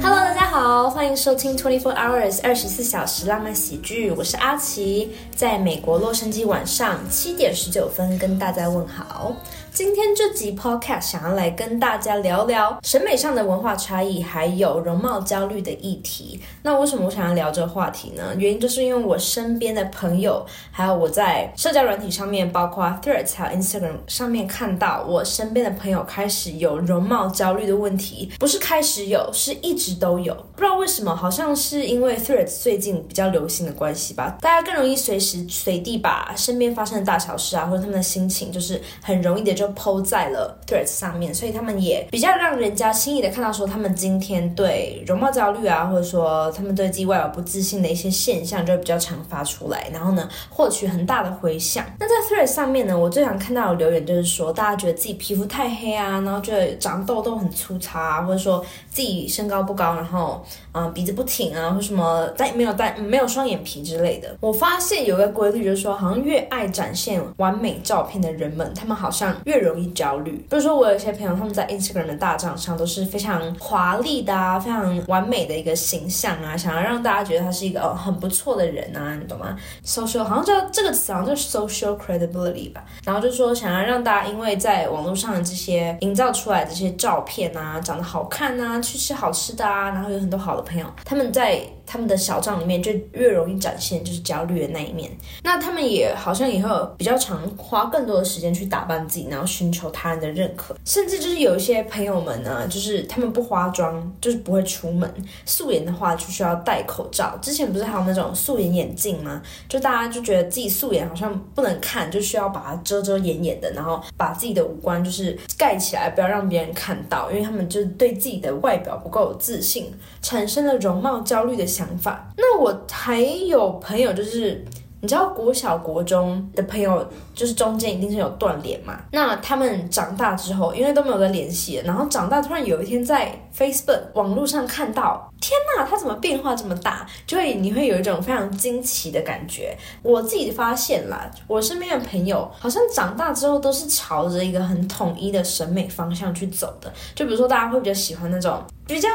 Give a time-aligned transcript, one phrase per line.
[0.00, 9.34] Hello，大家好，欢迎收听 Twenty Four Hours 二十四小时浪漫喜剧，我是阿奇，在美国洛杉矶晚上七点十九分跟大家问好。
[9.74, 16.38] 今天这集 Podcast 想要来跟大家聊聊审美上的文化差异，还有容貌焦虑的议题。
[16.60, 18.22] 那为什么我想要聊这个话题呢？
[18.36, 30.34] 原因就是因为我身边的朋友，还有我在社交软体上面，包括 Threads 还有 Instagram 上面看到，我身边的朋友开始有容貌焦虑的问题，不是开始有，是一直都有。
[30.54, 39.61] 不知道为什么，好像是因为 Threads 最近比较流行的关系吧，大家更容易随时随地把身边发生的大小事啊，或者他们的心情，就是很容易的就。
[39.62, 51.84] 就 PO 在了 Threads 上面，所以他们也比较让人家轻易的看到说他们今天对容貌焦虑啊，或者说他们对自己外表不自信的一些现象，就会比较常发出来，然后呢获取很大的回响。
[52.00, 64.36] 那在 Threads 上面呢，我最常看到的留言就是说，大家觉得自己皮肤太黑啊，然后觉得长痘痘很粗糙啊，或者说自己身高不高，然后嗯鼻子不挺啊，或什么带没有带没有双眼皮之类的。
[64.40, 70.32] 我发现有个规律就是说，好像越爱展现完美照片的人们，他们好像越越容易焦虑。
[70.48, 82.82] 比如说，我有一些朋友，他们在 Instagram 的大账上都是非常华丽的啊，非常完美的一个形象啊，想要让大家觉得他是一个哦很不错的人啊，你懂吗？Social 好像叫这个词，好像叫 social credibility 吧。
[83.04, 91.60] 然后就说想要让大家因为在网络上的这些营造出来的这些照片啊，长得好看啊，去吃好吃的啊，然后有很多好的朋友，他们在。
[91.86, 95.10] 他们的小账里面就越容易展现就是焦虑的那一面，
[95.42, 105.12] 那他们也好像以后比较常花更多的时间去打扮自己，然后寻求他人的认可，甚至就是有一些朋友们呢，就是他们不化妆，就是不会出门，
[105.44, 107.36] 素颜的话就需要戴口罩。
[107.42, 109.42] 之前不是还有那种素颜眼镜吗？
[109.68, 121.86] 就大家就觉得自己素颜好像不能看，就需要把它遮遮掩掩的，然后把自己的五官就是盖起来，不要让别人看到，因为他们就是对自己的外表不够自信，产生了容貌焦虑的想。
[121.98, 122.28] 法。
[122.36, 124.64] 那我还有朋友，就是
[125.00, 128.98] 你知道国小国中的朋友，就是中间一定是有断联嘛。
[129.12, 137.06] 那他们长大之后，因为都没有在联系，然后长大突然有一天在 Facebook 网络上看到，天呐，他怎么变化这么大？
[137.26, 139.76] 就会你会有一种非常惊奇的感觉。
[140.02, 146.92] 我自己发现啦，我身边的朋友好像长大之后都是朝着一个很统一的审美方向去走的。
[147.14, 149.08] 就比如说，大家会比较喜欢那种比较。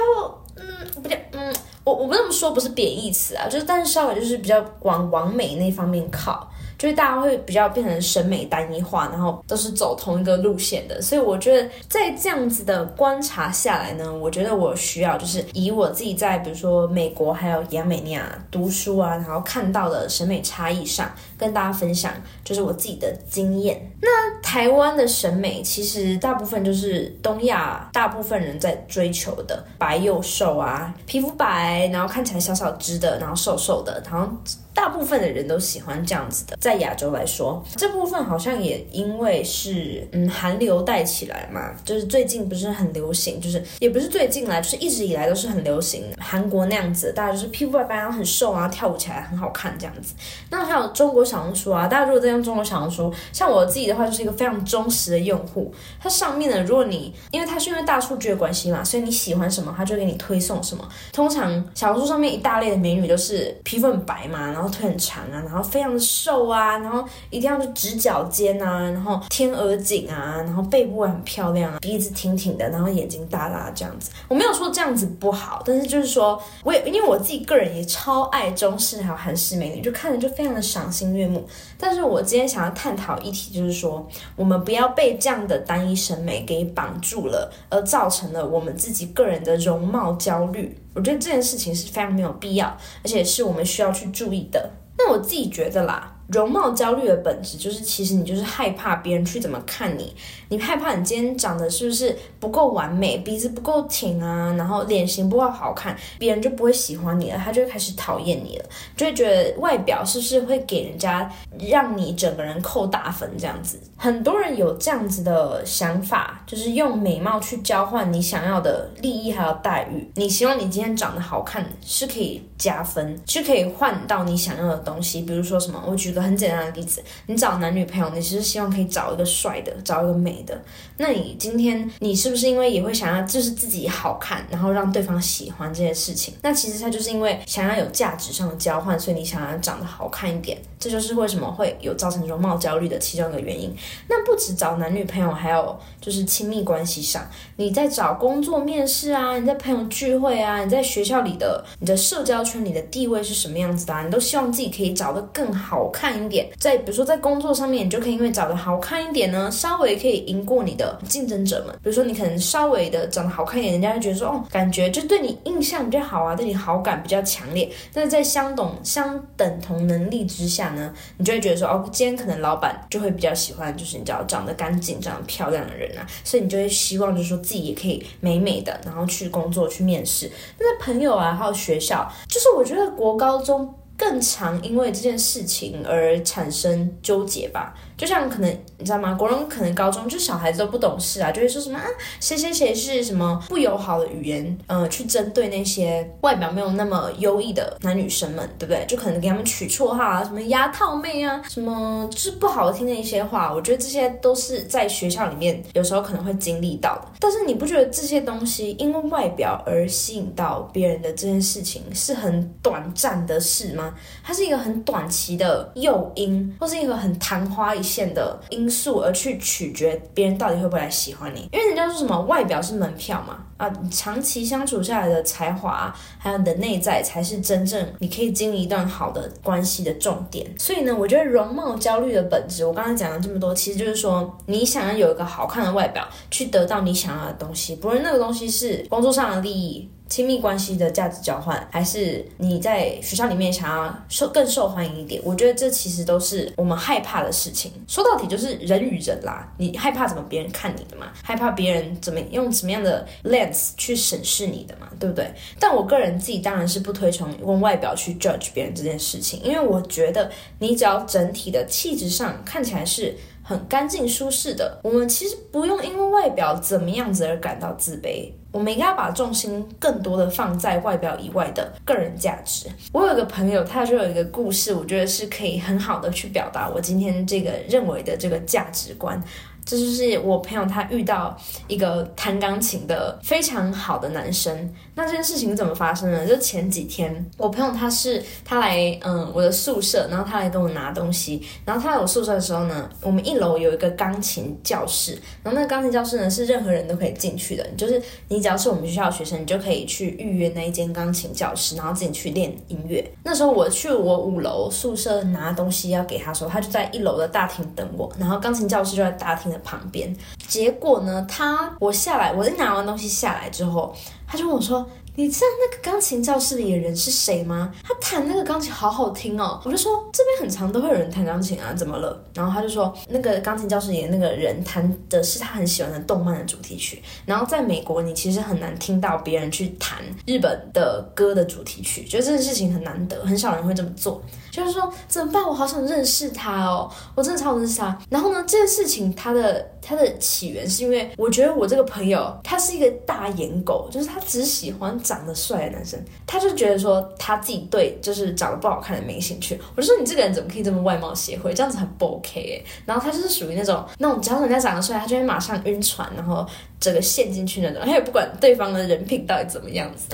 [0.60, 1.54] 嗯，不对嗯，
[1.84, 6.50] 我我不这么说不是贬义词啊，就是但是稍微就是比较往往美那方面靠。
[6.78, 23.92] 就是大家会比较变成审美单一化，然后都是走同一个路线的，所以我觉得在这样子的观察下来呢，我觉得我需要就是以我自己在比如说美国还有亚美尼亚读书啊，然后看到的审美差异上，跟大家分享就是我自己的经验。
[24.02, 34.32] 那台湾的审美其实大部分就是东亚大部分人在追求的白又瘦啊，皮肤白，然后看起来小小只的，然后瘦瘦的，然后。
[34.78, 50.14] 大部分的人都喜欢这样子的，在亚洲来说，这部分好像也因为是嗯韩流带起来嘛，就是最近不是很流行，就是也不是最近来，就是一直以来都是很流行韩国那样子，大家就是皮肤白白然后很瘦啊，跳舞起来很好看这样子。
[50.52, 60.88] 那还有中国小红书啊，大家如果在用中国小红书，像我自己的话就是一个非常忠实的用户，它上面呢，如果你因为它是因为大数据的关系嘛，所以你喜欢什么，它就给你推送什么。
[61.12, 64.67] 通常小红书上面一大类的美女都是皮肤很白嘛，然后。
[64.70, 74.12] 腿很长啊，然后非常的瘦啊，然后一定要是直角肩啊，然后天鹅颈啊，然后背部很漂亮啊，鼻子挺挺的，然后眼睛大大这样子。
[74.28, 81.48] 我没有说这样子不好，但是就是说，我也因为我自己个人也超爱中式还有韩式美女，就看着就非常的赏心悦目。
[81.80, 90.78] 但是我今天想要探讨一题，就是说，我们不要被这样的单一审美给绑住了，而造成了我们自己个人的容貌焦虑。
[90.98, 94.72] 我觉得这件事情是非常没有必要，而且是我们需要去注意的。
[94.98, 96.17] 那我自己觉得啦。
[96.28, 100.14] 容貌焦虑的本质就是，其实你就是害怕别人去怎么看你，
[100.50, 108.66] 你害怕你今天长得是不是不够完美，鼻子不够挺啊，然后脸型不够好看，别人就不会喜欢你了，他就开始讨厌你了，
[108.96, 111.32] 就会觉得外表是不是会给人家
[111.70, 113.80] 让你整个人扣大分这样子。
[113.96, 120.12] 很多人有这样子的想法，就是用美貌去交换你想要的利益还有待遇。
[120.16, 125.22] 你希望你今天长得好看，是可以加分，就可以换到你想要的东西。
[125.22, 130.60] 比如说什么，我举个很简单的例子，你找男女朋友，你其实希望可以找一个帅的，找一个美的。
[130.98, 136.34] 那你今天你是不是因为也会想要就是自己好看，然后让对方喜欢这件事情？
[136.42, 143.76] 那其实他就是因为想要有价值上的交换，所以你想要长得好看一点，这就是为什么会有造成容貌焦虑的其中一个原因。
[144.10, 154.04] 那不止找男女朋友，还有就是亲密关系上，你在找工作面试啊，你在朋友聚会啊，你在学校里的你的社交圈里的地位是什么样子的？
[154.04, 156.48] 你都希望自己可以找得更好看一点。
[156.58, 161.76] 在比如说在工作上面，你就可以因为找得好看一点呢，稍微可以赢过你的竞争者们。
[161.84, 167.70] 比如说你可能稍微的长得好看一点，人家就觉得说哦，感觉就对你印象比较好啊，对你好感比较强烈。
[167.94, 180.32] 但是在相等相等同能力之下呢，你就会觉得说哦，今天可能老板就会比较喜欢，就是你知道长得干净、长得漂亮的人啊，所以你就会希望就是说自己也可以美美的，然后去工作去面试。
[180.60, 187.74] 那在朋友啊，还有学校，就是我觉得国高中更常因为这件事情而产生纠结吧。
[187.98, 189.14] 就像可能你知道吗？
[189.16, 191.84] 国人可能高中就小孩子都不懂事啊，就会说什么啊，
[192.20, 198.86] 谁谁谁是什么不友好的语言，呃，去针对那些外表没有那么优异的男女生们，对不对？
[198.86, 203.52] 就可能给他们取绰号啊，什么牙套妹啊，什么就是不好听的一些话。
[203.52, 207.08] 我觉得这些都是在学校里面有时候可能会经历到的。
[207.20, 213.92] 但是你不觉得这些东西因为外表而吸引到别人的这件事情是很短暂的事吗？
[214.24, 217.87] 它是一个很短期的诱因，或是一个很昙花一。
[217.88, 230.46] 线的因素而去取决别人到底会不会来喜欢你，因为人家说什么外表是门票嘛，啊，长期相处下来的才华，还有你的内在才是真正你可以经营一段好的关系的重点。
[230.60, 239.90] 所以呢，我觉得容貌焦虑的本质，我刚才讲了这么多，其实就是说你想要有一个好看的外表，去得到你想要的东西，不论那个东西是工作上的利益。
[240.10, 245.22] 亲密关系的价值交换，还是你在学校里面想要受更受欢迎一点？
[245.24, 247.72] 我觉得这其实都是我们害怕的事情。
[247.88, 251.08] 说到底就是人与人啦，你害怕怎么别人看你的嘛？
[251.22, 254.88] 害怕别人怎么用什么样的 lens 去审视你的嘛？
[255.00, 255.32] 对不对？
[255.60, 263.16] 但我个人自己当然是不推崇用外表去 judge 别人这件事情，因为我觉得你只要整体的气质上看起来是。
[263.48, 272.68] 很干净舒适的，我们其实不用因为外表怎么样子而感到自卑，我们应该把重心更多的放在外表以外的个人价值。
[272.92, 279.18] 我有一个朋友，他就有一个故事，我觉得是可以很好的去表达我今天这个认为的这个价值观。
[279.64, 281.38] 这就是我朋友他遇到
[281.70, 284.74] 一个弹钢琴的非常好的男生。
[284.98, 286.26] 那这件事情怎么发生呢？
[286.26, 291.40] 就前几天，我朋友他是他来嗯我的宿舍，然后他来跟我拿东西。
[291.64, 295.12] 然后他来我宿舍的时候呢，我们一楼有一个钢琴教室，
[295.44, 303.08] 然后那个钢琴教室呢是任何人都可以进去的，就是你只要是我们学校的学生，你就可以去预约那一间钢琴教室，然后自己去练音乐。
[303.24, 310.12] 那时候我去我五楼宿舍拿东西要给他的时候，他就在一楼的大厅等我，然后钢琴教室就在大厅的旁边。
[310.48, 313.96] 结果呢，他我下来，我一拿完东西下来之后。
[314.28, 317.74] 他就跟我说：“你知道那个钢琴教室里的人是谁吗？
[317.84, 327.02] 他弹那个钢琴好好听哦。”我就说：“这边很长都会有人弹钢琴啊，怎么了？”然后他就说：“那个钢琴教室里的那个人弹的是他很喜欢的动漫的主题曲。
[327.26, 329.98] 然后在美国，你其实很难听到别人去弹
[330.28, 334.22] 日本的歌的主题曲，觉得这件事情很难得，很少人会这么做。
[334.52, 335.44] 就是说怎么办？
[335.44, 337.98] 我好想认识他哦，我真的超认识他。
[338.10, 349.58] 然后呢，这件事情他的。”它的起源是因为我觉得我这个朋友他是一个大眼狗，就是他只喜欢长得帅的男生，他就觉得说他自己对就是长得不好看的没兴趣。
[349.76, 352.70] 我就说你这个人怎么可以这么外貌协会，这样子很不 OK 哎。
[352.86, 356.46] 然后他就是属于那种那种只要人家长得帅，他就会马上晕船，然后
[356.80, 360.14] 整个陷进去那种，他也不管对方的人品到底怎么样子，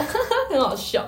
[0.51, 1.03] 很好笑。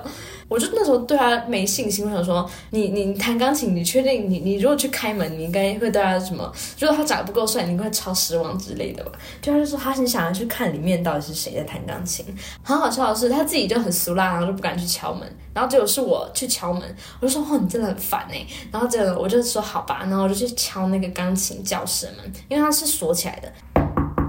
[0.48, 6.52] 我就那时候对他没信心，我想说，你你弹钢琴，你确定你你如果去开门，你应该会对他什么？
[6.78, 9.10] 如果他长得不够帅，你会超失望之类的吧？
[9.42, 12.24] 就他就说他很想要去看里面到底是谁在弹钢琴。
[12.62, 16.82] 很好笑的是，他自己就很俗辣，然后就不敢去敲门，然后结果是我去敲门，
[17.20, 18.46] 我就说哦，你真的很烦哎。
[18.70, 23.52] 然后这个我就说好吧，然后我就去敲那个钢琴教室门，因为它是锁起来的。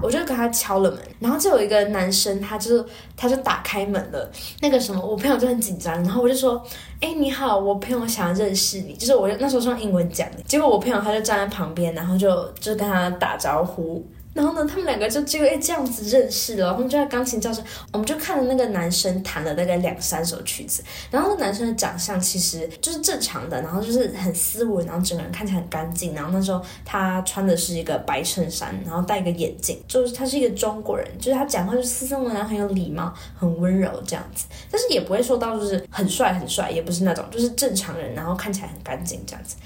[0.02, 2.84] 我就跟他敲了门，然后就有一个男生，他就是
[3.16, 4.30] 他就打开门了。
[4.60, 6.62] 那个什么，我朋友就很紧张，然后我就说
[7.00, 14.04] ：“哎，你好，我朋友想要认识你。”就是我那时候是用英文讲的，结果我朋友他就站在旁边，然后就就跟他打招呼。
[14.38, 17.60] 然后呢，他们两个就就哎这样子认识了，他们就在钢琴教室，
[17.92, 20.80] 我们就看了那个男生弹了大概两三首曲子，
[21.10, 39.56] 然后那男生的长相其实就是正常的，然后就是很斯文，然后整个人看起来很干净，然后那时候他穿的是一个白衬衫，然后戴一个眼镜，就是他是一个中国人，就是他讲话就斯斯文文，很有礼貌，很温柔这样子，但是也不会说到就是很帅很帅，也不是那种就是正常人，然后看起来很干净这样子。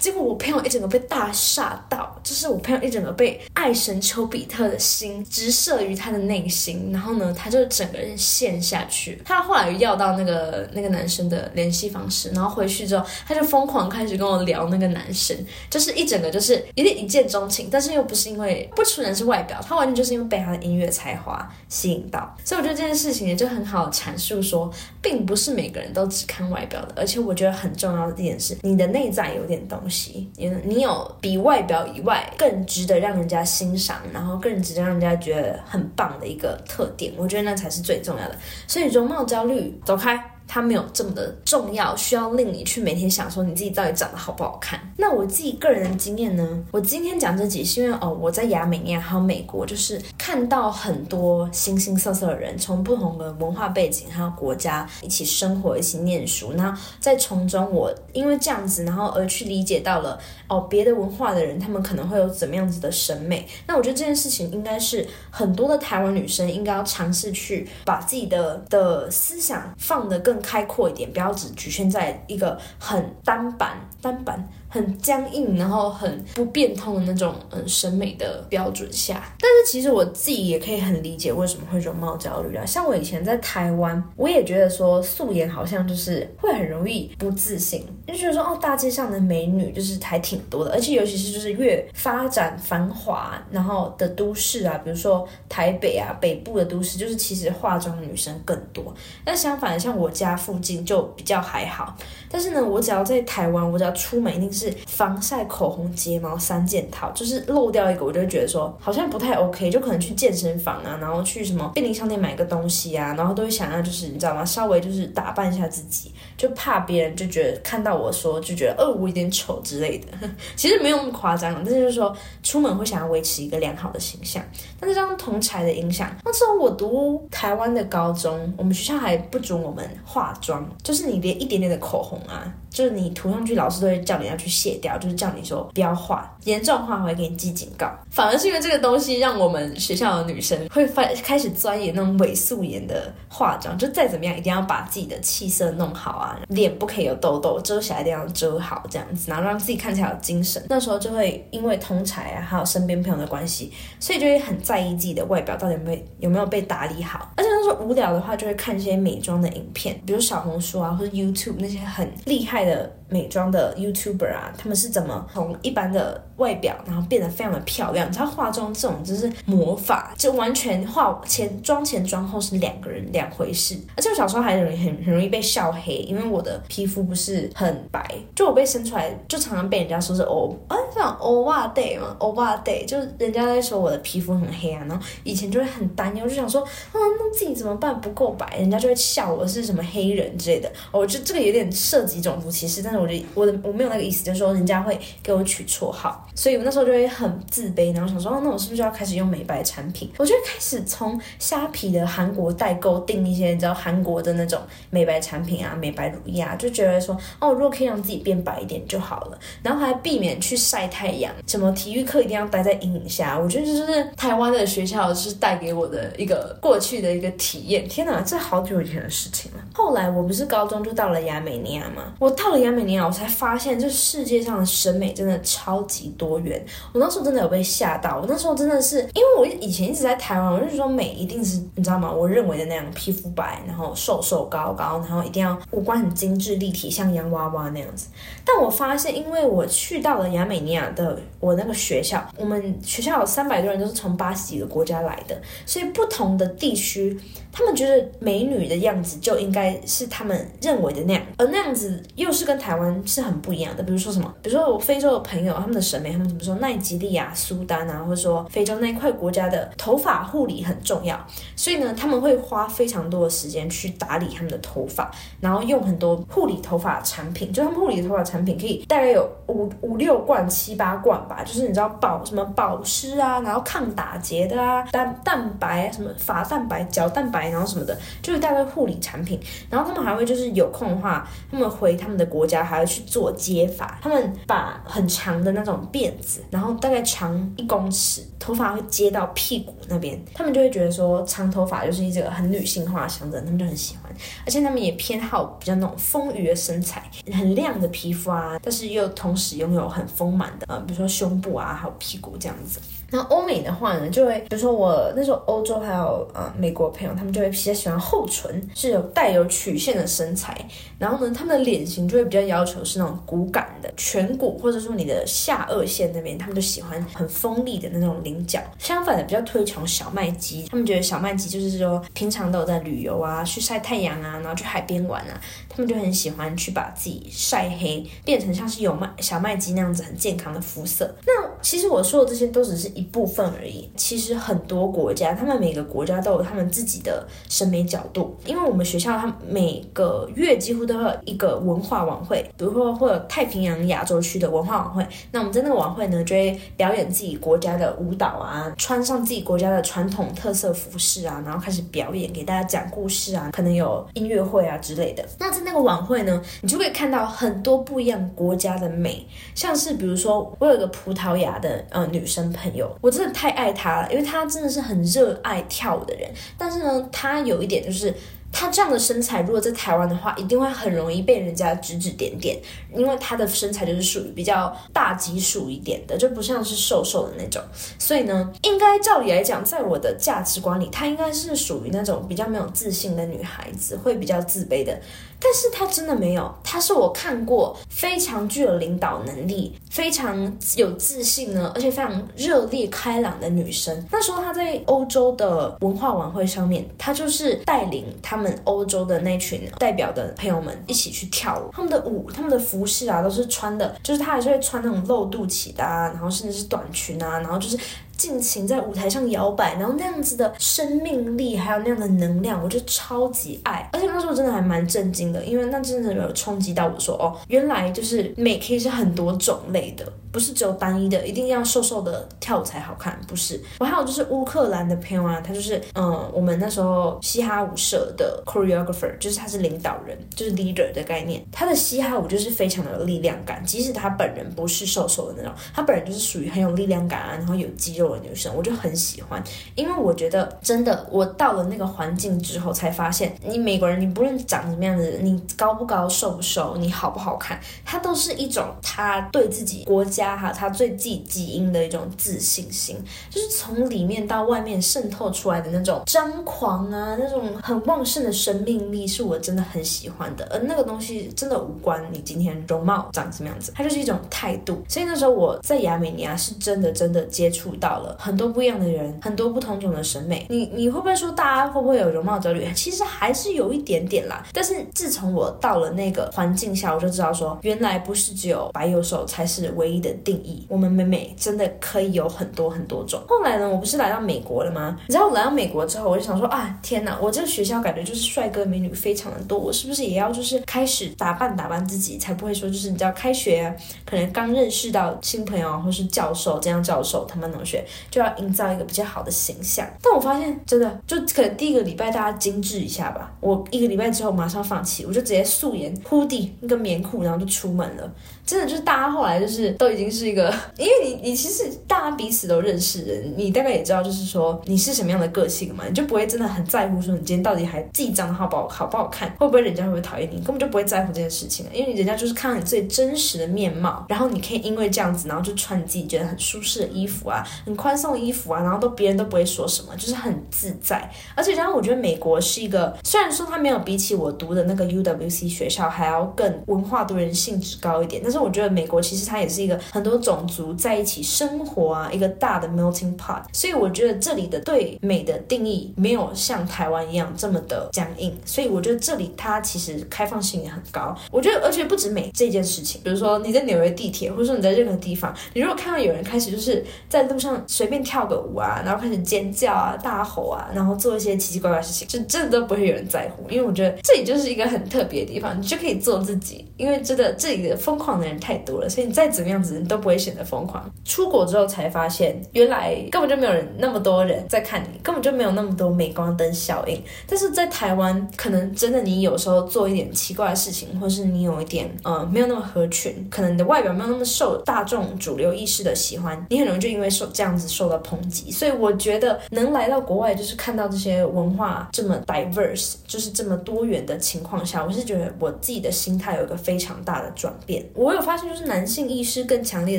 [0.00, 9.20] 结果我朋友一整个被大吓到，就是我朋友一整个被爱神丘比特的心直射于他的内心，然后呢，他就整个人陷下去。
[9.26, 15.36] 他后来要到那个那个男生的联系方式，然后回去之后，他就疯狂开始跟我聊那个男生，
[15.68, 22.34] 就是一整个就是有点一见钟情，但是又不是因为不纯然是外表，他完全就是因为被他的音乐才华吸引到。
[22.42, 29.89] 所以我觉得这件事情也就很好阐述说，并不是每个人都只看外表的，而且我觉得很重要的一点是，你的内在有点东西。
[30.36, 38.36] 你你有比外表以外更值得让人家欣赏，然后更值得让人家觉得很棒的一个特点，我觉得那才是最重要的。
[38.66, 40.29] 所以容貌焦虑，走开。
[40.52, 44.80] 它没有这么的重要，需要令你去每天想说你自己到底长得好不好看。
[44.96, 46.64] 那我自己个人的经验呢？
[46.72, 56.52] 我今天讲这集是因为哦，我在亚美尼亚还有美国，就是看到很多形形色色的人，从不同的文化背景还有国家一起生活、一起念书。
[56.54, 63.46] 那在从中，我因为这样子，然后而去理解到了哦，别的文化的人他们可能会有怎么样子的审美。
[63.68, 70.39] 那我觉得这件事情应该是很多的台湾女生应该要尝试去把自己的的思想放得更。
[70.40, 74.48] 开阔一点，不要只局限在一个很单板、单板。
[74.72, 82.64] 很僵硬，然后很不变通的那种嗯审美的标准下，但是其实我自己也可以很理解为什么会容貌焦虑啊。
[82.64, 98.94] 像我以前在台湾，我也觉得说素颜好像就是会很容易不自信，就觉得说哦大街上的美女就是还挺多的，而且尤其是就是越发展繁华然后的都市啊，比如说台北啊北部的都市，就是其实化妆的女生更多。
[99.24, 101.96] 但相反的，像我家附近就比较还好。
[102.30, 104.59] 但是呢，我只要在台湾，我只要出门一定是。
[104.60, 114.44] 是防晒、口红、睫毛三件套，就是漏掉一个，我就觉得说好像不太 OK，就可能去健身房啊，然后去什么便利商店买个东西啊，然后都会想要就是你知道吗？
[114.44, 120.06] 稍微就是打扮一下自己，就怕别人就觉得看到我说就觉得哦我有点丑之类的。
[120.54, 124.42] 其实没有那么夸张，但是就是说出门会想要维持一个良好的形象。
[124.78, 132.52] 但是这样同才的影响，那时候我读台湾的高中，我们学校还不准我们化妆，就是你连一点点的口红啊。
[132.80, 137.86] 就是你涂上去，老师都会叫你要去卸掉，就是叫你说不要画，严重画会给你记警告。
[138.10, 150.64] 反而是因为这个东西，让我们学校的女生会发开始钻研那种伪素颜的化妆，就再怎么样一定要把自己的气色弄好啊，脸不可以有痘痘，遮瑕一定要遮好这样子，然后让自己看起来有精神。
[150.70, 157.30] 那时候就会因为通才啊，还有身边朋友的关系，所以就会很在意自己的外表到底有没有有没有被打理好。
[157.36, 162.60] 而且那时候无聊的话，就会看一些美妆的影片，比如小红书啊，或者 YouTube 那些很厉害。
[162.60, 168.08] 的的美妆的 YouTuber 啊，他们是怎么从一般的外表，然后变得非常的漂亮？
[168.08, 173.76] 你知道化妆这种就是魔法，就完全化前妆前妆后是两个人两回事。
[173.96, 184.84] 而且我小时候还容易很很容易被笑黑，因为我的皮肤不是很白，就我被生出来就常常被人家说是欧啊，像欧巴 day 嘛，欧巴 day，就是人家在说我的皮肤很黑啊。
[184.88, 188.00] 然后以前就会很担忧，就想说啊，那自己怎么办？
[188.00, 190.70] 不够白，人家就会笑我是什么黑人之类的。
[190.92, 192.50] 我觉得这个有点涉及种族。
[192.50, 200.10] 歧视，但是我觉得我的我没有那个意思，就是说人家会给我取绰号，所以我那时候就会很自卑，然后想说，哦，那我是不是要开始用美白产品？
[200.18, 217.88] 我就开始从虾皮的韩国代购订一些，你知道韩国的那种美白产品啊，美白乳液啊，就觉得说，哦，如果可以让自己变白一点就好了，然后还避免去晒太阳，什么体育课一定要待在阴影下，我觉得这是台湾的学校是带给我的一个过去的一个体验。
[217.88, 219.58] 天哪，这好久以前的事情了。
[219.72, 222.12] 后来我不是高中就到了亚美尼亚吗？
[222.18, 222.50] 我到。
[222.50, 226.64] 了亚美尼我才发现这世界上的审美真的超级多元。
[226.94, 228.18] 我那时候真的有被吓到。
[228.18, 232.10] 我那时候真的是，因为我以前一直在台湾，我就说美一定是你知道吗？
[232.10, 238.08] 我认为的那样，皮肤白，然后瘦瘦高高，然后一定要五官很精致立体，像洋娃娃那样子。
[238.44, 247.16] 但我发现，因为我去到了亚美尼亚的我那个学校，我们学校有三百多人都是从八十几个国家来的，所以不同的地区，
[247.52, 252.30] 他们觉得美女的样子就应该是他们认为的那样，而那样子又。
[252.30, 253.82] 是跟台湾湾是很不一样的。
[253.82, 256.56] 比如说什么，比如说我非洲的朋友，他们的审美，他们怎么说？
[256.56, 261.18] 奈及利亚、苏丹啊，或者说非洲那一块国家的头发护理很重要，
[261.54, 265.10] 所以呢，他们会花非常多的时间去打理他们的头发，
[265.40, 267.52] 然后用很多护理头发产品。
[267.52, 279.40] 就他们护理头发产品可以大概有五五六罐、七八罐吧，就是你知道保什么保湿啊，然后抗打结的啊，蛋蛋白什么发蛋白、角蛋白，然后什么的，就是大概护理产品。
[279.68, 294.14] 然后他们还会就是有空的话，他们回他们的国家还要去做接发，他们把很长的那种辫子，然后大概长一公尺，头发会接到屁股那边，他们就会觉得说长头发就是一个很女性化的象征，他们就很喜欢，
[294.46, 302.80] 而且他们也偏好比较那种丰腴的身材，很亮的皮肤啊，但是又同时拥有很丰满的，呃，比如说胸部啊，还有屁股这样子。
[303.10, 310.56] 那欧美的话呢，就会比如说我那时候欧洲还有呃美国朋友，他们就会比较喜欢厚唇，是有带有曲线的身材。
[310.98, 318.60] 然后呢，他们的脸型就会比较要求是那种骨感的颧骨，或者说你的下颚线那边，他们就喜欢很锋利的那种棱角。
[318.78, 331.12] 相反的，比较推崇小麦肌，他们觉得小麦肌就是说平常都有在旅游啊，去晒太阳啊，然后去海边玩啊，他们就很喜欢去把自己晒黑，变成像是有麦小麦肌那样子很健康的肤色。
[331.26, 333.90] 那其实我说的这些都只是一部分而已。
[333.96, 338.36] 其实很多国家，他们每个国家都有他们自己的审美角度。
[338.44, 345.06] 因为我们学校，它每个月几乎都有一个文化晚会，比如说会有太平洋亚洲区的文化晚会。
[345.32, 355.24] 那我们在那个晚会呢，就会表演自己国家的舞蹈啊，穿上自己国家的传统特色服饰啊，然后开始表演，给大家讲故事啊，可能有音乐会啊之类的。
[355.38, 366.30] 那在那个晚会呢，你就会看到很多不一样国家的美，像是比如说，我有个葡萄牙的呃女生朋友，我真的太爱她了，因为她真的是很热爱跳舞的人。
[366.56, 368.14] 但是呢，她有一点就是。
[368.52, 372.58] 她这样的身材，如果在台湾的话，一定会很容易被人家指指点点，
[372.92, 377.62] 因为她的身材就是属于比较大基数一点的，就不像是瘦瘦的那种。
[377.96, 385.00] 所以呢，应该照理来讲，在我的价值观里，她应该是属于那种比较没有自信的女孩子，会比较自卑的。
[385.40, 394.06] 但是她真的没有，她是我看过非常具有领导能力、非常有自信呢，而且非常热烈开朗的女生。
[394.10, 401.70] 那时候她在欧洲的文化晚会上面，她就是带领他们欧洲的那群代表的朋友们一起去跳舞。
[401.72, 407.78] 他们的舞、他们的服饰啊，都是穿的，就是她还是会穿那种露肚脐的啊，然后甚至是短裙啊，然后就是
[408.20, 413.88] 尽情在舞台上摇摆，然后那样子的生命力还有那样的能量，我就超级爱。
[413.94, 423.58] 而且那时候真的还蛮震惊的，因为那真的有冲击到我说，哦，原来就是美可以是很多种类的，不是只有单一的，一定要瘦瘦的跳舞才好看，不是。
[423.78, 431.42] 我还有就是乌克兰的朋友啊，他就是嗯，我们那时候嘻哈舞社的 choreographer，就是他是领导人，就是 leader 的概念。
[431.50, 439.42] 他的嘻哈舞就是非常的有力量感，即使他本人不是瘦瘦的那种，他本人就是属于很有力量感啊，然后有肌肉女生，我就很喜欢。
[439.74, 452.96] 因为我觉得真的，我到了那个环境之后，才发现，你美国人，你不论长什么样的人，你高不高、瘦不瘦，你好不好看，他都是一种他对自己国家哈，他对自己基因的一种自信心，
[453.30, 460.46] 就是从里面到外面渗透出来的那种张狂啊，那种很旺盛的生命力，是我真的很喜欢的。
[460.52, 464.82] 而那个东西真的无关你今天容貌长什么样子，它就是一种态度。
[464.88, 470.46] 所以那时候我在亚美尼亚是真的真的接触到了很多不一样的人，很多不同种的审美。
[470.48, 472.66] 你你会不会说大家会不会有容貌焦虑？
[472.74, 474.44] 其实还是有一点点啦。
[474.52, 480.66] 但是自从我到了那个环境下，我就知道说，原来不是只有白幼瘦才是唯一的定义。
[480.68, 483.20] 我们美美真的可以有很多很多种。
[483.28, 484.96] 后来呢，我不是来到美国了吗？
[485.08, 493.74] 你知道我来到美国之后，我就想说啊，天哪，我这个学校感觉就是帅哥美女非常的多，我是不是也要就是开始打扮打扮自己，才不会说就是你知道开学
[494.04, 497.79] 可能刚认识到新朋友或是教授这样教授他们同学
[498.10, 499.86] 就要营造一个比较好的形象。
[500.02, 508.12] 但我发现真的就可能第一个礼拜大家精致一下吧，我一个礼拜之后马上放弃，我就直接素颜铺地一个棉裤，然后就出门了。
[508.46, 531.08] 真的就是大家后来就是都已经是一个， 因为你你其实大家彼此都认识人，你大概也知道就是说你是什么样的个性嘛，你就不会真的很在乎说你今天到底还自己长得好不好好不好看，会不会人家会不会讨厌你，根本就不会在乎这件事情，因为人家就是看到你最真实的面貌，然后你可以因为这样子，然后就穿你自己觉得很舒适的衣服啊，很宽松的衣服啊，然后都别人都不会说什么，就是很自在。
[531.36, 543.42] 而且，然后我觉得美国是一个，虽然说它没有比起我读的那个 UWC 学校还要更文化多元性质高一点，但是我觉得美国其实它也是一个很多种族在一起生活啊，一个大的 melting pot。
[543.52, 551.16] 所以我觉得这里的对美的定义没有像台湾一样这么的僵硬，所以我觉得这里它其实开放性也很高。
[551.30, 566.66] 我觉得，而且不止美这件事情，比如说你在纽约地铁，或者说你在任何地方，你如果看到有人开始就是在路上随便跳个舞啊，然后开始尖叫啊、大吼啊，然后做一些奇奇怪怪的事情，就真的都不会有人在乎，因为我觉得这里就是一个很特别的地方，你就可以做自己。
[566.76, 570.90] 因为真的这里的疯狂的人太多了，所以你再怎么样子，你都不会显得疯狂。
[571.04, 577.02] 出国之后才发现，原来根本就没有人那么多人在看你，根本就没有那么多镁光灯效应。
[577.26, 588.50] 但是在台湾，可能真的你有时候做一点奇怪的事情，或是你有一点呃没有那么合群，可能你的外表没有那么受大众主流意识的喜欢，你很容易就因为受这样样子受到抨击。
[588.50, 597.84] 所以我觉得能来到国外，就是看到这些文化这么 diverse，就是这么多元的情况下，我是觉得我自己的心态有一个非常大的转变。
[597.94, 599.98] 我有发现，就是男性意识更强烈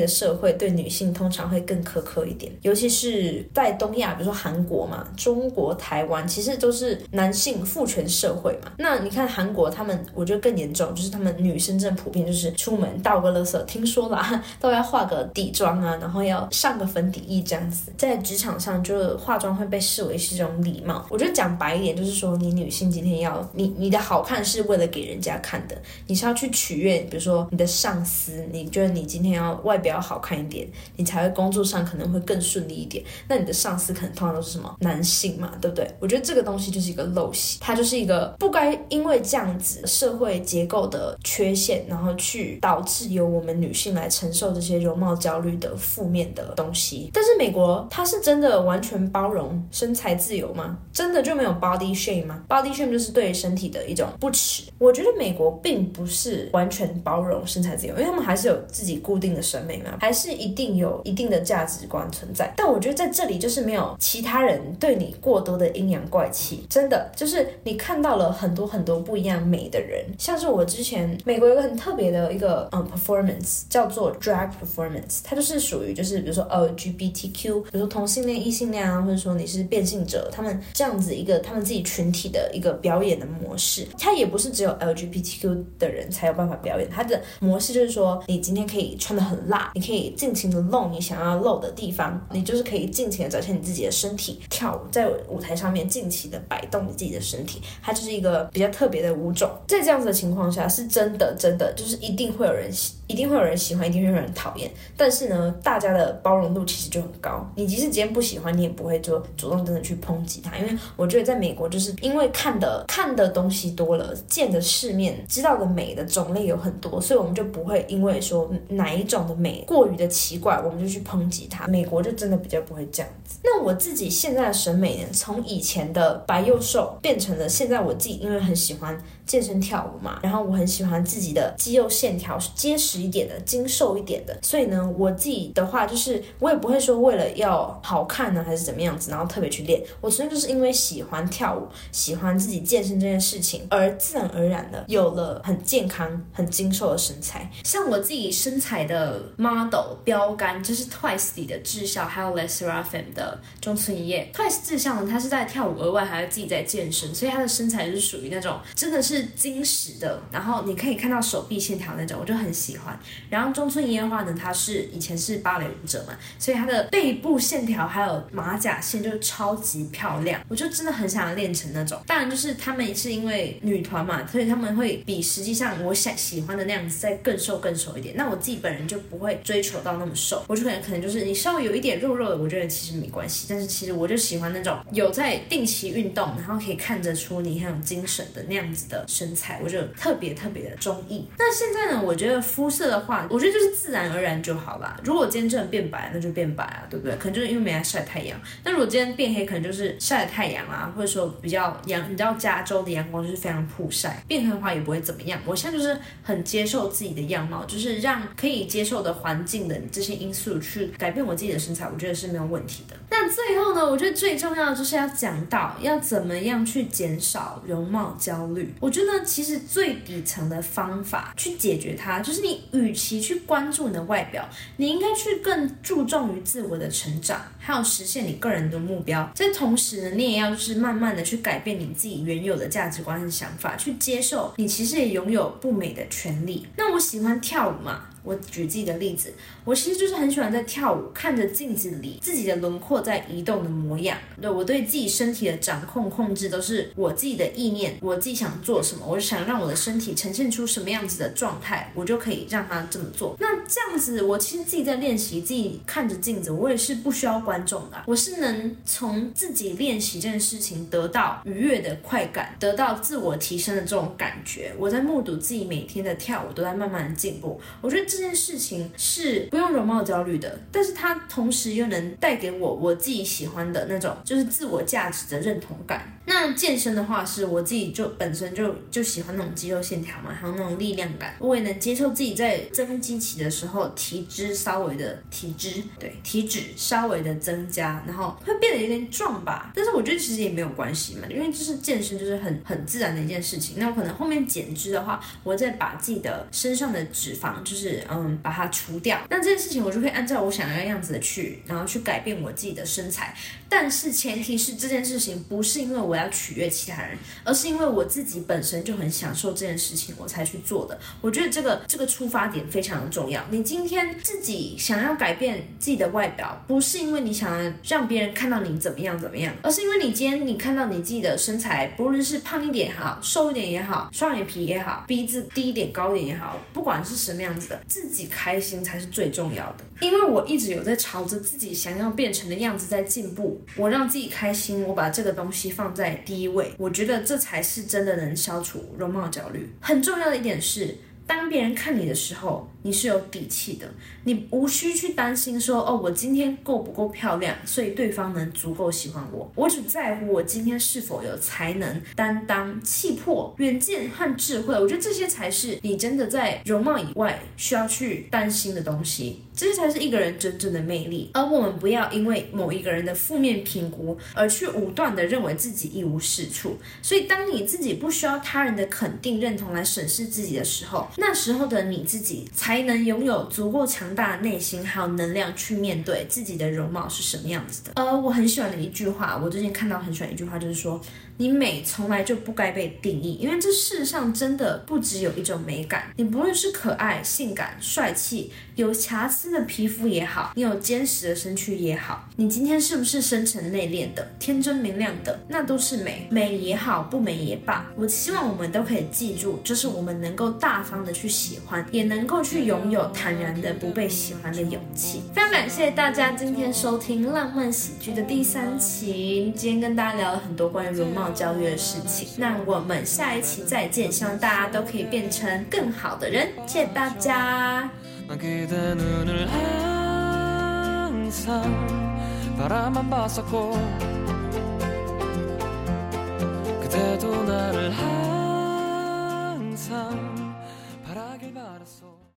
[0.00, 8.72] 的社会，对女性通常会更苛刻一点，尤其是在东亚，比如说韩国嘛、中国、台湾，其实都是男性父权社会嘛。
[8.78, 17.92] 那你看韩国，他们我觉得更严重，就是他们女生真的普遍就是出门倒个垃圾，听说啦，都要化个底妆啊，然后要上个粉底液这样子。
[17.96, 21.04] 在职场上，就是化妆会被视为是一种礼貌。
[21.10, 25.76] 我觉得讲白一点，就是说你女性今天要你你的好看是为了给人家看的，
[26.06, 33.04] 你是要去取悦，比如说你的上司，你觉得你今天要外表好看一点，你才会工作上可能会更顺利一点。
[33.28, 35.88] 那你的上司可能通常都是什么男性嘛，对不对？
[36.00, 47.10] 我觉得这个东西就是一个陋习，它就是一个不该因为这样子社会结构的缺陷，然后去导致由我们女性来承受这些容貌焦虑的负面的东西。
[47.12, 50.78] 但是美国它是真的完全包容身材自由吗？
[50.92, 54.64] 真的就没有 body shame 吗？body shame 就是对身体的一种不耻。
[54.78, 62.52] 我觉得美国并不是完全包容身材自由，因为他们还是有自己固定的审美嘛，还是一定有一定的价值观存在。
[62.56, 99.50] 但我觉得在这里就是没有其他人对你过多的阴阳怪气，真的就是你看到了很多很多不一样美的人，像是我之前美国有个很特别的一个嗯 performance 叫做 drag performance，它就是属于就是比如说 LGBT TQ，比如说同性恋、异性恋啊，或者说你是变性者，他们这样子一个他们自己群体的一个表演的模式，它也不是只有 LGBTQ 的人才有办法表演，它的模式就是说你今天可以穿的很辣，你可以尽情的露你想要露的地方，你就是可以尽情的展现你自己的身体，跳舞在舞台上面尽情的摆动你自己的身体，它就是一个比较特别的舞种。
[99.66, 102.70] 在这样子的情况下，是真的真的就是一定会有人，
[103.12, 104.70] 一定会有人喜欢，一定会有人讨厌。
[104.96, 107.46] 但是呢，大家的包容度其实就很高。
[107.54, 121.66] 你即使今天不喜欢，你也不会就主动真的去抨击他，因为我觉得在美国就是因为看的看的东西多了，见的世面，知道的美的种类有很多，所以我们就不会因为说哪一种的美过于的奇怪，我们就去抨击它。
[121.66, 123.38] 美国就真的比较不会这样子。
[123.44, 139.82] 那我自己现在的审美呢，从以前的白又瘦变成了现在我自己，因为很喜欢健身跳舞嘛，然后我很喜欢自己的肌肉线条是结实一点的、精瘦一点的，所以呢，我自己的话就是我也不会说为了要好看呢还是怎么样子，然后特别去练。
[140.00, 147.50] 我纯粹就是因为喜欢跳舞，喜欢自己健身这件事情，而自然而然的有了很健康、很精瘦的身材。
[147.64, 154.30] 像我自己身材的 model 标杆就是 Twice 里的智孝，还有 Les Seraphim 的中村一叶。
[154.34, 162.98] Twice 智孝呢，他是在跳舞，额外还要自己在健身，所以他的身材是属于那种真的是是金石的，然后你可以看到手臂线条那种，我就很喜欢。
[163.28, 172.00] 然后中村一叶的话呢，他是以前是芭蕾舞者嘛，所以他的背部线条还有马甲线就超级漂亮，我就真的很想要练成那种。
[172.06, 178.16] 当然就是他们是因为女团嘛，所以他们会比实际上我想喜欢的那样子再更瘦更瘦一点。
[178.16, 183.46] 那我自己本人就不会追求到那么瘦，我就可能可能就是你稍微有一点肉肉的，我觉得其实没关系。
[183.48, 191.26] 但是其实我就喜欢那种有在定期运动，然后可以看得出你很有精神的那样子的身材，我就特别特别的中意。
[191.38, 194.98] 那现在呢，我觉得肤色的话，我觉得就是自然而然就好啦。
[195.04, 197.16] 如果今天真的变白，那就变白啊，对不对？
[197.16, 198.40] 可能就是因为没来晒太阳。
[198.64, 205.40] 那如果今天变黑，可能就是晒了太阳啊，或者说比较阳，你知道加州的阳光就是非常曝晒，变黑的话也不会怎么样。
[205.44, 212.96] 我现在就是很接受自己的样貌，就是让可以接受的环境的这些因素去改变我自己的身材，我觉得是没有问题的。
[213.10, 218.74] 那最后呢，我觉得最重要的就是要讲到要怎么样去减少容貌焦虑。
[218.80, 229.28] 我觉得其实最底层的方法去解决它，就是你与其去关注你的外表，你应该去更注重于自我的成长，还有实现你个人的目标。
[229.34, 236.66] 在同时呢，你也要就是慢慢的去改变你自己原有的价值观和想法，去接受你其实也拥有不美的权利。
[236.76, 238.08] 那我喜欢跳舞嘛。
[238.24, 239.32] 我举自己的例子，
[239.64, 244.16] 我其实就是很喜欢在跳舞，看着镜子里自己的轮廓在移动的模样。
[244.40, 253.36] 对我对自己身体的掌控控制都是我自己的意念，我自己想做什么，我想让我的身体呈现出什么样子的状态，我就可以让他这么做。
[253.40, 264.72] 那这样子，我其实自己在练习，自己看着镜子，我也是不需要观众的，我是能从自己练习这件事情得到愉悦的快感，得到自我提升的这种感觉。
[264.78, 268.11] 我在目睹自己每天的跳舞都在慢慢的进步，我觉得。
[268.12, 276.06] 这件事情是不用容貌焦虑的，但是它同时又能带给我我自己喜欢的那种，就是自我价值的认同感。
[276.24, 281.34] 那健身的话，是我自己就本身就就喜欢那种肌肉线条嘛，还有那种力量感。
[281.40, 289.72] 我也能接受自己在增肌期的时候体脂稍微的体脂，对体脂稍微的增加，然后会变得有点壮吧。
[289.74, 293.76] 但是我觉得其实也没有关系嘛，因为就是健身就是很很自然的一件事情。
[293.78, 298.01] 那我可能后面减脂的话，我再把自己的身上的脂肪就是。
[298.10, 303.34] 嗯，把它除掉，那这件事情我就会按照我想要样子的去，然后去改变我自己的身材。
[303.74, 311.00] 但是前提是这件事情不是因为我要取悦其他人，而是因为我自己本身就很享受这件事情，我才去做的。
[311.22, 313.42] 我觉得这个这个出发点非常的重要。
[313.50, 327.80] 你今天自己想要改变自己的外表，不是因为你想要让别人看到你怎么样怎么样，而是因为你今天你看到你自己的身材，不论是胖一点也好，瘦一点也好，双眼皮也好，鼻子低一点高一点也好，不管是什么样子的。
[327.88, 333.61] 自己开心才是最重要的，因为我一直有在朝着自己想要变成的样子在进步。
[333.76, 339.70] 我让自己开心，我把这个东西放在第一位，我觉得这才是真的能消除容貌焦虑。
[339.80, 340.96] 很重要的一点是，
[341.26, 342.71] 当别人看你的时候。
[342.84, 343.88] 你是有底气的，
[344.24, 349.50] 你无需去担心说哦，我今天够不够漂亮，所以对方能足够喜欢我。
[349.54, 354.74] 我只在乎我今天是否有才能、担当、气魄、远见和智慧。
[354.74, 361.30] 我觉得这些才是你真的在容貌以外需要去担心的东西，这些才是一个人真正的魅力。
[361.34, 366.76] 而我们不要因为某一个人的负面评估而去武断的认为自己一无是处。
[367.00, 372.71] 所以，当你自己不需要他人的肯定、认同来审视自己的时候，那时候的你自己才。
[372.72, 377.92] 才能拥有足够强大的内心，还有能量去面对自己的容貌是什么样子的。
[377.96, 380.98] 呃，我很喜欢的一句话，我最近看到很喜欢一句话，就是说。
[381.38, 386.12] 你美从来就不该被定义，因为这世上真的不只有一种美感。
[386.16, 396.28] 你不论是可爱、性感、帅气，有瑕疵的皮肤也好，你有坚实的身躯也好，你今天是不是深沉内敛的、天真明亮的，那都是美。
[396.30, 405.22] 美也好，不美也罢，我希望我们都可以记住，就是我们能够大方的去喜欢，也能够去拥有坦然的不被喜欢的勇气。
[405.34, 411.21] 非常感谢大家今天收听浪漫喜剧的第三期，今天跟大家聊了很多关于容貌。
[411.30, 417.88] 焦虑的事情，那我们下一期再见，希望大家都可以变成更好的人，谢谢大家。